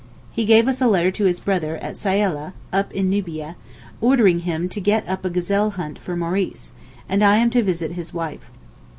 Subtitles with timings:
[0.31, 3.55] He gave us a letter to his brother at Syaleh, up in Nubia;
[4.01, 6.71] ordering him to get up a gazelle hunt for Maurice,
[7.07, 8.49] and I am to visit his wife.